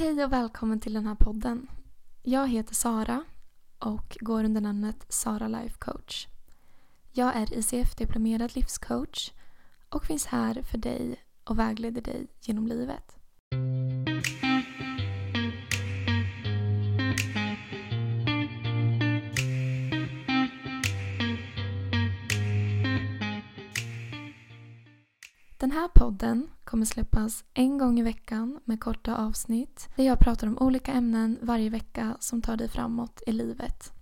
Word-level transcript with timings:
Hej 0.00 0.24
och 0.24 0.32
välkommen 0.32 0.80
till 0.80 0.94
den 0.94 1.06
här 1.06 1.14
podden. 1.14 1.66
Jag 2.22 2.48
heter 2.48 2.74
Sara 2.74 3.24
och 3.78 4.16
går 4.20 4.44
under 4.44 4.60
namnet 4.60 5.06
Sara 5.08 5.48
Life 5.48 5.78
Coach. 5.78 6.26
Jag 7.12 7.36
är 7.36 7.58
ICF-diplomerad 7.58 8.56
livscoach 8.56 9.32
och 9.88 10.04
finns 10.04 10.26
här 10.26 10.62
för 10.62 10.78
dig 10.78 11.16
och 11.44 11.58
vägleder 11.58 12.00
dig 12.02 12.26
genom 12.40 12.66
livet. 12.66 13.19
Den 25.60 25.70
här 25.70 25.88
podden 25.88 26.48
kommer 26.64 26.84
släppas 26.84 27.44
en 27.54 27.78
gång 27.78 28.00
i 28.00 28.02
veckan 28.02 28.60
med 28.64 28.80
korta 28.80 29.16
avsnitt 29.16 29.88
där 29.96 30.04
jag 30.04 30.18
pratar 30.18 30.46
om 30.46 30.58
olika 30.58 30.92
ämnen 30.92 31.38
varje 31.42 31.70
vecka 31.70 32.16
som 32.20 32.42
tar 32.42 32.56
dig 32.56 32.68
framåt 32.68 33.22
i 33.26 33.32
livet. 33.32 33.92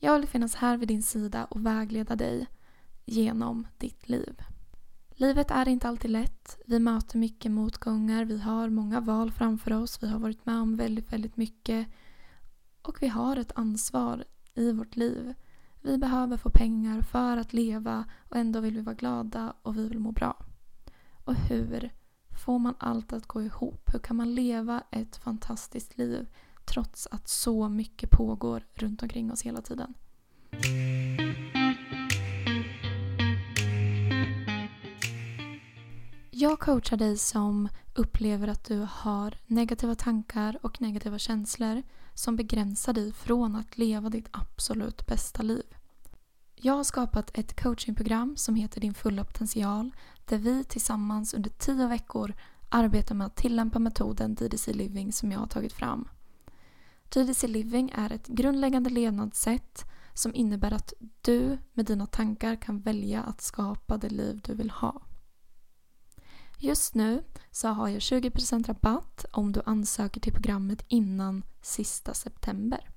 Jag 0.00 0.18
vill 0.18 0.28
finnas 0.28 0.54
här 0.54 0.76
vid 0.76 0.88
din 0.88 1.02
sida 1.02 1.44
och 1.44 1.66
vägleda 1.66 2.16
dig 2.16 2.46
genom 3.04 3.66
ditt 3.78 4.08
liv. 4.08 4.42
Livet 5.10 5.50
är 5.50 5.68
inte 5.68 5.88
alltid 5.88 6.10
lätt. 6.10 6.58
Vi 6.66 6.78
möter 6.78 7.18
mycket 7.18 7.52
motgångar. 7.52 8.24
Vi 8.24 8.38
har 8.38 8.68
många 8.68 9.00
val 9.00 9.30
framför 9.30 9.72
oss. 9.72 10.02
Vi 10.02 10.08
har 10.08 10.18
varit 10.18 10.46
med 10.46 10.56
om 10.56 10.76
väldigt, 10.76 11.12
väldigt 11.12 11.36
mycket. 11.36 11.88
Och 12.82 13.02
vi 13.02 13.08
har 13.08 13.36
ett 13.36 13.52
ansvar 13.54 14.24
i 14.54 14.72
vårt 14.72 14.96
liv. 14.96 15.34
Vi 15.82 15.98
behöver 15.98 16.36
få 16.36 16.50
pengar 16.50 17.00
för 17.00 17.36
att 17.36 17.52
leva 17.52 18.04
och 18.28 18.36
ändå 18.36 18.60
vill 18.60 18.74
vi 18.74 18.82
vara 18.82 18.96
glada 18.96 19.54
och 19.62 19.78
vi 19.78 19.88
vill 19.88 19.98
må 19.98 20.12
bra. 20.12 20.36
Och 21.24 21.34
hur 21.34 21.92
får 22.44 22.58
man 22.58 22.74
allt 22.78 23.12
att 23.12 23.26
gå 23.26 23.42
ihop? 23.42 23.94
Hur 23.94 23.98
kan 23.98 24.16
man 24.16 24.34
leva 24.34 24.82
ett 24.90 25.16
fantastiskt 25.16 25.98
liv 25.98 26.26
trots 26.64 27.08
att 27.10 27.28
så 27.28 27.68
mycket 27.68 28.10
pågår 28.10 28.66
runt 28.74 29.02
omkring 29.02 29.32
oss 29.32 29.42
hela 29.42 29.62
tiden? 29.62 29.94
Jag 36.30 36.60
coachar 36.60 36.96
dig 36.96 37.18
som 37.18 37.68
upplever 37.94 38.48
att 38.48 38.64
du 38.64 38.88
har 38.90 39.34
negativa 39.46 39.94
tankar 39.94 40.58
och 40.62 40.80
negativa 40.80 41.18
känslor 41.18 41.82
som 42.14 42.36
begränsar 42.36 42.92
dig 42.92 43.12
från 43.12 43.56
att 43.56 43.78
leva 43.78 44.08
ditt 44.08 44.28
absolut 44.30 45.06
bästa 45.06 45.42
liv. 45.42 45.64
Jag 46.66 46.74
har 46.74 46.84
skapat 46.84 47.30
ett 47.34 47.62
coachingprogram 47.62 48.36
som 48.36 48.54
heter 48.54 48.80
Din 48.80 48.94
fulla 48.94 49.24
potential 49.24 49.90
där 50.24 50.38
vi 50.38 50.64
tillsammans 50.64 51.34
under 51.34 51.50
tio 51.50 51.86
veckor 51.86 52.34
arbetar 52.68 53.14
med 53.14 53.26
att 53.26 53.36
tillämpa 53.36 53.78
metoden 53.78 54.34
DDC 54.34 54.72
Living 54.72 55.12
som 55.12 55.32
jag 55.32 55.38
har 55.38 55.46
tagit 55.46 55.72
fram. 55.72 56.08
DDC 57.08 57.46
Living 57.46 57.90
är 57.94 58.12
ett 58.12 58.26
grundläggande 58.26 58.90
levnadssätt 58.90 59.84
som 60.14 60.34
innebär 60.34 60.72
att 60.72 60.92
du 61.20 61.58
med 61.72 61.86
dina 61.86 62.06
tankar 62.06 62.56
kan 62.56 62.80
välja 62.80 63.22
att 63.22 63.40
skapa 63.40 63.96
det 63.96 64.10
liv 64.10 64.40
du 64.44 64.54
vill 64.54 64.70
ha. 64.70 65.02
Just 66.58 66.94
nu 66.94 67.24
så 67.50 67.68
har 67.68 67.88
jag 67.88 67.98
20% 67.98 68.66
rabatt 68.66 69.24
om 69.32 69.52
du 69.52 69.62
ansöker 69.66 70.20
till 70.20 70.32
programmet 70.32 70.84
innan 70.88 71.44
sista 71.62 72.14
september. 72.14 72.93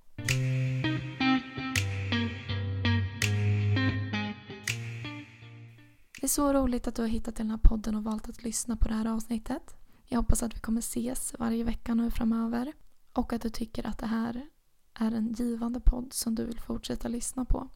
Det 6.28 6.32
är 6.32 6.34
så 6.34 6.54
roligt 6.54 6.88
att 6.88 6.96
du 6.96 7.02
har 7.02 7.10
hittat 7.10 7.36
den 7.36 7.50
här 7.50 7.58
podden 7.58 7.96
och 7.96 8.04
valt 8.04 8.30
att 8.30 8.44
lyssna 8.44 8.76
på 8.76 8.88
det 8.88 8.94
här 8.94 9.06
avsnittet. 9.06 9.78
Jag 10.06 10.18
hoppas 10.18 10.44
att 10.44 10.56
vi 10.56 10.60
kommer 10.60 10.80
ses 10.80 11.34
varje 11.40 11.64
vecka 11.64 11.94
nu 11.94 12.12
framöver. 12.12 12.74
Och 13.14 13.34
att 13.34 13.42
du 13.42 13.50
tycker 13.50 13.88
att 13.88 13.98
det 13.98 14.06
här 14.06 14.46
är 14.94 15.12
en 15.12 15.34
givande 15.34 15.80
podd 15.80 16.14
som 16.14 16.36
du 16.36 16.46
vill 16.46 16.60
fortsätta 16.60 17.08
lyssna 17.08 17.46
på. 17.46 17.70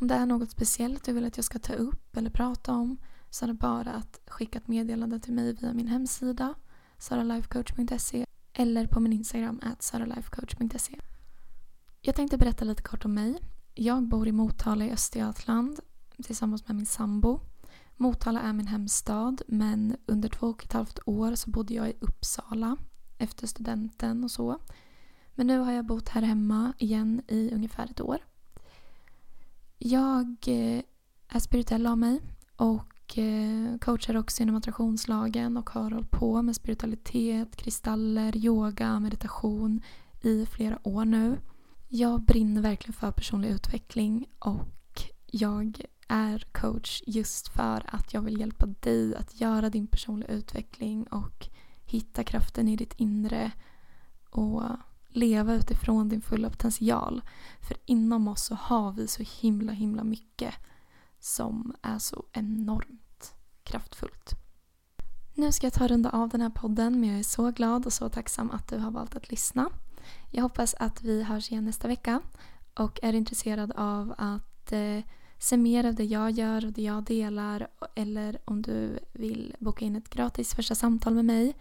Om 0.00 0.08
det 0.08 0.14
är 0.14 0.26
något 0.26 0.50
speciellt 0.50 1.04
du 1.04 1.12
vill 1.12 1.24
att 1.24 1.36
jag 1.36 1.44
ska 1.44 1.58
ta 1.58 1.72
upp 1.72 2.16
eller 2.16 2.30
prata 2.30 2.72
om 2.72 2.96
så 3.30 3.44
är 3.44 3.46
det 3.46 3.54
bara 3.54 3.92
att 3.92 4.20
skicka 4.26 4.58
ett 4.58 4.68
meddelande 4.68 5.20
till 5.20 5.32
mig 5.32 5.52
via 5.52 5.72
min 5.72 5.88
hemsida 5.88 6.54
saralifecoach.se 6.98 8.26
eller 8.52 8.86
på 8.86 9.00
min 9.00 9.12
Instagram 9.12 9.60
at 9.62 9.82
saralifecoach.se. 9.82 11.00
Jag 12.00 12.14
tänkte 12.14 12.38
berätta 12.38 12.64
lite 12.64 12.82
kort 12.82 13.04
om 13.04 13.14
mig. 13.14 13.38
Jag 13.74 14.08
bor 14.08 14.28
i 14.28 14.32
Motala 14.32 14.84
i 14.84 14.90
Östergötland 14.90 15.80
tillsammans 16.22 16.68
med 16.68 16.76
min 16.76 16.86
sambo. 16.86 17.40
Motala 18.00 18.40
är 18.40 18.52
min 18.52 18.66
hemstad 18.66 19.42
men 19.46 19.96
under 20.06 20.28
två 20.28 20.46
och 20.46 20.64
ett 20.64 20.72
halvt 20.72 20.98
år 21.04 21.34
så 21.34 21.50
bodde 21.50 21.74
jag 21.74 21.88
i 21.88 21.96
Uppsala 22.00 22.76
efter 23.18 23.46
studenten 23.46 24.24
och 24.24 24.30
så. 24.30 24.58
Men 25.34 25.46
nu 25.46 25.58
har 25.58 25.72
jag 25.72 25.86
bott 25.86 26.08
här 26.08 26.22
hemma 26.22 26.72
igen 26.78 27.22
i 27.28 27.50
ungefär 27.54 27.84
ett 27.84 28.00
år. 28.00 28.18
Jag 29.78 30.36
eh, 30.46 30.82
är 31.28 31.38
spirituell 31.38 31.86
av 31.86 31.98
mig 31.98 32.20
och 32.56 33.18
eh, 33.18 33.78
coachar 33.78 34.16
också 34.16 34.42
inom 34.42 34.56
attraktionslagen 34.56 35.56
och 35.56 35.70
har 35.70 35.90
hållit 35.90 36.10
på 36.10 36.42
med 36.42 36.56
spiritualitet, 36.56 37.56
kristaller, 37.56 38.36
yoga, 38.36 39.00
meditation 39.00 39.82
i 40.20 40.46
flera 40.46 40.78
år 40.82 41.04
nu. 41.04 41.38
Jag 41.88 42.22
brinner 42.22 42.62
verkligen 42.62 42.92
för 42.92 43.10
personlig 43.10 43.48
utveckling 43.48 44.26
och 44.38 44.77
jag 45.30 45.80
är 46.08 46.44
coach 46.52 47.02
just 47.06 47.48
för 47.48 47.82
att 47.86 48.14
jag 48.14 48.22
vill 48.22 48.40
hjälpa 48.40 48.66
dig 48.66 49.16
att 49.16 49.40
göra 49.40 49.70
din 49.70 49.86
personliga 49.86 50.30
utveckling 50.30 51.06
och 51.06 51.48
hitta 51.84 52.24
kraften 52.24 52.68
i 52.68 52.76
ditt 52.76 52.94
inre 52.96 53.52
och 54.30 54.62
leva 55.08 55.54
utifrån 55.54 56.08
din 56.08 56.22
fulla 56.22 56.50
potential. 56.50 57.22
För 57.60 57.76
inom 57.84 58.28
oss 58.28 58.44
så 58.44 58.54
har 58.54 58.92
vi 58.92 59.08
så 59.08 59.22
himla 59.40 59.72
himla 59.72 60.04
mycket 60.04 60.54
som 61.20 61.74
är 61.82 61.98
så 61.98 62.24
enormt 62.32 63.34
kraftfullt. 63.62 64.30
Nu 65.34 65.52
ska 65.52 65.66
jag 65.66 65.74
ta 65.74 65.88
runda 65.88 66.10
av 66.10 66.28
den 66.28 66.40
här 66.40 66.50
podden 66.50 67.00
men 67.00 67.08
jag 67.08 67.18
är 67.18 67.22
så 67.22 67.50
glad 67.50 67.86
och 67.86 67.92
så 67.92 68.08
tacksam 68.08 68.50
att 68.50 68.68
du 68.68 68.78
har 68.78 68.90
valt 68.90 69.16
att 69.16 69.30
lyssna. 69.30 69.70
Jag 70.30 70.42
hoppas 70.42 70.74
att 70.74 71.02
vi 71.02 71.22
hörs 71.22 71.50
igen 71.50 71.64
nästa 71.64 71.88
vecka 71.88 72.20
och 72.74 72.98
är 73.02 73.12
intresserad 73.12 73.72
av 73.72 74.14
att 74.18 74.57
att 74.68 74.72
eh, 74.72 75.10
se 75.38 75.56
mer 75.56 75.84
av 75.84 75.94
det 75.94 76.04
jag 76.04 76.30
gör 76.30 76.66
och 76.66 76.72
det 76.72 76.82
jag 76.82 77.04
delar 77.04 77.68
eller 77.94 78.38
om 78.44 78.62
du 78.62 78.98
vill 79.12 79.54
boka 79.58 79.84
in 79.84 79.96
ett 79.96 80.10
gratis 80.10 80.54
första 80.54 80.74
samtal 80.74 81.14
med 81.14 81.24
mig 81.24 81.54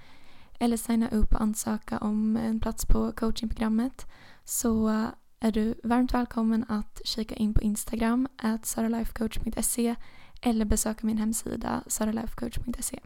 eller 0.60 0.78
signa 0.78 1.10
upp 1.10 1.34
och 1.34 1.42
ansöka 1.42 1.98
om 1.98 2.38
en 2.38 2.60
plats 2.60 2.86
på 2.86 3.12
coachingprogrammet 3.12 4.06
så 4.44 5.06
är 5.40 5.52
du 5.52 5.80
varmt 5.84 6.14
välkommen 6.14 6.66
att 6.70 7.02
kika 7.06 7.36
in 7.36 7.54
på 7.54 7.62
Instagram 7.62 8.28
at 8.38 8.66
saralifecoach.se 8.66 9.96
eller 10.42 10.66
besöka 10.66 11.08
min 11.08 11.18
hemsida 11.18 11.84
saralifecoach.se. 11.88 13.00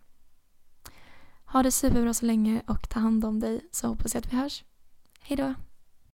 Ha 1.45 1.63
det 1.63 1.71
superbra 1.71 2.13
så 2.13 2.25
länge 2.25 2.61
och 2.67 2.89
ta 2.89 2.99
hand 2.99 3.25
om 3.25 3.39
dig 3.39 3.61
så 3.71 3.87
hoppas 3.87 4.13
jag 4.13 4.21
att 4.21 4.33
vi 4.33 4.37
hörs. 4.37 4.63
Hejdå! 5.21 5.53